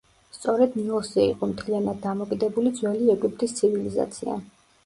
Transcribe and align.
სწორედ 0.35 0.77
ნილოსზე 0.79 1.25
იყო 1.33 1.49
მთლიანად 1.51 2.01
დამოკიდებული 2.07 2.75
ძველი 2.81 3.15
ეგვიპტის 3.17 3.55
ცივილიზაცია. 3.61 4.41